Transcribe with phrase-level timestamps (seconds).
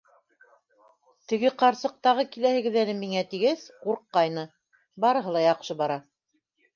[1.33, 4.47] Теге ҡарсыҡ тағы киләһегеҙ әле миңә тигәс, ҡурҡҡайны-
[5.05, 5.99] барыһы ла яҡшы бара.